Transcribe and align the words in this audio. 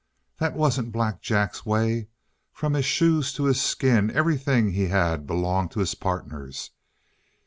"That 0.39 0.55
wasn't 0.55 0.91
Black 0.91 1.21
Jack's 1.21 1.63
way. 1.63 2.07
From 2.51 2.73
his 2.73 2.85
shoes 2.85 3.31
to 3.33 3.43
his 3.43 3.61
skin 3.61 4.09
everything 4.09 4.71
he 4.71 4.87
had 4.87 5.27
belonged 5.27 5.69
to 5.73 5.79
his 5.79 5.93
partners. 5.93 6.71